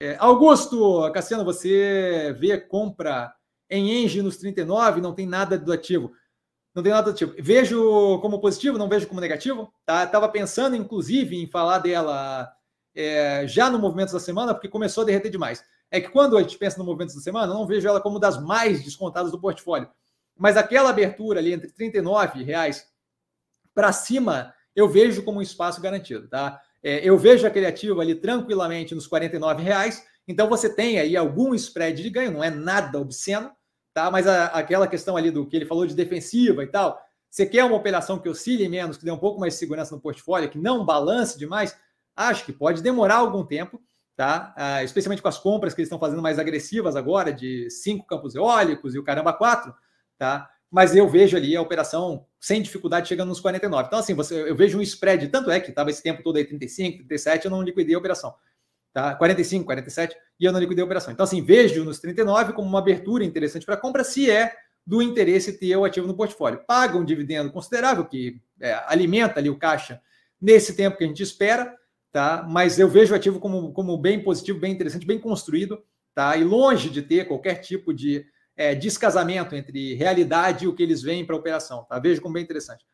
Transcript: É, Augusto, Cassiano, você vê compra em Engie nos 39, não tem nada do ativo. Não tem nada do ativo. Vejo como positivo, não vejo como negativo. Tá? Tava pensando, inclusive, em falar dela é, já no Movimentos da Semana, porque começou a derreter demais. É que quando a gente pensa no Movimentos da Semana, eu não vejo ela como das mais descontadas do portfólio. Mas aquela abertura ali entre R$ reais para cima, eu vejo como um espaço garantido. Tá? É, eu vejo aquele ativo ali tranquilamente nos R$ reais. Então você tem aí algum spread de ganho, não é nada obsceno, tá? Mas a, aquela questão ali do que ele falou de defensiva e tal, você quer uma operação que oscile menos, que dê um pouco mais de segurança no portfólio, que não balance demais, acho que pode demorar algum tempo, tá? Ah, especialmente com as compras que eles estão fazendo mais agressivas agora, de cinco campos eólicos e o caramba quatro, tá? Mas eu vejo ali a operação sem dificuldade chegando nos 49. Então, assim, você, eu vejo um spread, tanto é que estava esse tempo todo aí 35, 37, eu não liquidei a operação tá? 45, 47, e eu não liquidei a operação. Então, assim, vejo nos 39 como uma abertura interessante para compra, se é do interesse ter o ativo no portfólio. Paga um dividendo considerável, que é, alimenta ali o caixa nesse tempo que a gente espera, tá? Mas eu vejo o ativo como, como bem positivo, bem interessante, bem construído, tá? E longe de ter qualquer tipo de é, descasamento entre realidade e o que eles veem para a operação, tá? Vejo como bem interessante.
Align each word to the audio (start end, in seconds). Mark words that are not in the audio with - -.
É, 0.00 0.16
Augusto, 0.18 1.10
Cassiano, 1.12 1.44
você 1.44 2.34
vê 2.38 2.58
compra 2.60 3.34
em 3.68 4.04
Engie 4.04 4.20
nos 4.20 4.36
39, 4.36 5.00
não 5.00 5.14
tem 5.14 5.26
nada 5.26 5.58
do 5.58 5.72
ativo. 5.72 6.12
Não 6.74 6.82
tem 6.82 6.92
nada 6.92 7.04
do 7.04 7.14
ativo. 7.14 7.34
Vejo 7.38 8.18
como 8.20 8.40
positivo, 8.40 8.76
não 8.76 8.88
vejo 8.88 9.06
como 9.06 9.20
negativo. 9.20 9.72
Tá? 9.86 10.06
Tava 10.06 10.28
pensando, 10.28 10.76
inclusive, 10.76 11.36
em 11.36 11.46
falar 11.46 11.78
dela 11.78 12.52
é, 12.94 13.46
já 13.46 13.70
no 13.70 13.78
Movimentos 13.78 14.12
da 14.12 14.20
Semana, 14.20 14.52
porque 14.52 14.68
começou 14.68 15.02
a 15.02 15.06
derreter 15.06 15.30
demais. 15.30 15.64
É 15.90 16.00
que 16.00 16.10
quando 16.10 16.36
a 16.36 16.42
gente 16.42 16.58
pensa 16.58 16.78
no 16.78 16.84
Movimentos 16.84 17.14
da 17.14 17.22
Semana, 17.22 17.50
eu 17.50 17.56
não 17.56 17.66
vejo 17.66 17.88
ela 17.88 18.00
como 18.00 18.18
das 18.18 18.38
mais 18.42 18.84
descontadas 18.84 19.32
do 19.32 19.40
portfólio. 19.40 19.88
Mas 20.36 20.58
aquela 20.58 20.90
abertura 20.90 21.40
ali 21.40 21.54
entre 21.54 21.72
R$ 21.78 22.44
reais 22.44 22.86
para 23.74 23.90
cima, 23.92 24.54
eu 24.74 24.86
vejo 24.86 25.22
como 25.22 25.38
um 25.38 25.42
espaço 25.42 25.80
garantido. 25.80 26.28
Tá? 26.28 26.60
É, 26.86 27.00
eu 27.02 27.18
vejo 27.18 27.44
aquele 27.44 27.66
ativo 27.66 28.00
ali 28.00 28.14
tranquilamente 28.14 28.94
nos 28.94 29.10
R$ 29.10 29.28
reais. 29.58 30.06
Então 30.28 30.48
você 30.48 30.72
tem 30.72 31.00
aí 31.00 31.16
algum 31.16 31.52
spread 31.52 32.00
de 32.00 32.08
ganho, 32.08 32.30
não 32.30 32.44
é 32.44 32.48
nada 32.48 33.00
obsceno, 33.00 33.50
tá? 33.92 34.08
Mas 34.08 34.24
a, 34.28 34.46
aquela 34.46 34.86
questão 34.86 35.16
ali 35.16 35.32
do 35.32 35.44
que 35.44 35.56
ele 35.56 35.66
falou 35.66 35.84
de 35.84 35.96
defensiva 35.96 36.62
e 36.62 36.68
tal, 36.68 36.96
você 37.28 37.44
quer 37.44 37.64
uma 37.64 37.74
operação 37.74 38.20
que 38.20 38.28
oscile 38.28 38.68
menos, 38.68 38.96
que 38.96 39.04
dê 39.04 39.10
um 39.10 39.18
pouco 39.18 39.40
mais 39.40 39.54
de 39.54 39.58
segurança 39.58 39.96
no 39.96 40.00
portfólio, 40.00 40.48
que 40.48 40.58
não 40.58 40.84
balance 40.84 41.36
demais, 41.36 41.76
acho 42.14 42.44
que 42.44 42.52
pode 42.52 42.80
demorar 42.80 43.16
algum 43.16 43.44
tempo, 43.44 43.82
tá? 44.16 44.54
Ah, 44.56 44.84
especialmente 44.84 45.20
com 45.20 45.28
as 45.28 45.38
compras 45.38 45.74
que 45.74 45.80
eles 45.80 45.88
estão 45.88 45.98
fazendo 45.98 46.22
mais 46.22 46.38
agressivas 46.38 46.94
agora, 46.94 47.32
de 47.32 47.68
cinco 47.68 48.06
campos 48.06 48.36
eólicos 48.36 48.94
e 48.94 48.98
o 49.00 49.02
caramba 49.02 49.32
quatro, 49.32 49.74
tá? 50.16 50.48
Mas 50.76 50.94
eu 50.94 51.08
vejo 51.08 51.36
ali 51.36 51.56
a 51.56 51.62
operação 51.62 52.26
sem 52.38 52.60
dificuldade 52.60 53.08
chegando 53.08 53.30
nos 53.30 53.40
49. 53.40 53.86
Então, 53.86 53.98
assim, 53.98 54.12
você, 54.12 54.34
eu 54.42 54.54
vejo 54.54 54.78
um 54.78 54.82
spread, 54.82 55.28
tanto 55.28 55.50
é 55.50 55.58
que 55.58 55.70
estava 55.70 55.88
esse 55.88 56.02
tempo 56.02 56.22
todo 56.22 56.36
aí 56.36 56.44
35, 56.44 56.98
37, 56.98 57.46
eu 57.46 57.50
não 57.50 57.62
liquidei 57.62 57.94
a 57.94 57.98
operação 57.98 58.34
tá? 58.96 59.14
45, 59.14 59.66
47, 59.66 60.16
e 60.40 60.46
eu 60.46 60.52
não 60.52 60.58
liquidei 60.58 60.80
a 60.80 60.86
operação. 60.86 61.12
Então, 61.12 61.24
assim, 61.24 61.42
vejo 61.42 61.84
nos 61.84 61.98
39 61.98 62.54
como 62.54 62.66
uma 62.66 62.78
abertura 62.78 63.22
interessante 63.22 63.66
para 63.66 63.76
compra, 63.76 64.02
se 64.02 64.30
é 64.30 64.54
do 64.86 65.02
interesse 65.02 65.52
ter 65.52 65.76
o 65.76 65.84
ativo 65.84 66.06
no 66.06 66.16
portfólio. 66.16 66.64
Paga 66.66 66.96
um 66.96 67.04
dividendo 67.04 67.52
considerável, 67.52 68.06
que 68.06 68.40
é, 68.58 68.72
alimenta 68.86 69.38
ali 69.38 69.50
o 69.50 69.58
caixa 69.58 70.00
nesse 70.40 70.74
tempo 70.74 70.96
que 70.96 71.04
a 71.04 71.06
gente 71.06 71.22
espera, 71.22 71.76
tá? 72.10 72.46
Mas 72.48 72.78
eu 72.78 72.88
vejo 72.88 73.12
o 73.12 73.16
ativo 73.16 73.38
como, 73.38 73.70
como 73.74 73.98
bem 73.98 74.24
positivo, 74.24 74.58
bem 74.58 74.72
interessante, 74.72 75.06
bem 75.06 75.20
construído, 75.20 75.84
tá? 76.14 76.34
E 76.34 76.42
longe 76.42 76.88
de 76.88 77.02
ter 77.02 77.28
qualquer 77.28 77.56
tipo 77.56 77.92
de 77.92 78.24
é, 78.56 78.74
descasamento 78.74 79.54
entre 79.54 79.94
realidade 79.94 80.64
e 80.64 80.68
o 80.68 80.74
que 80.74 80.82
eles 80.82 81.02
veem 81.02 81.24
para 81.24 81.36
a 81.36 81.38
operação, 81.38 81.84
tá? 81.84 81.98
Vejo 81.98 82.22
como 82.22 82.34
bem 82.34 82.42
interessante. 82.42 82.84